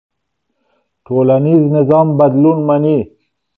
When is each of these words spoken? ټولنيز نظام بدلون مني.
ټولنيز 1.05 1.61
نظام 1.75 2.07
بدلون 2.19 2.57
مني. 2.67 2.97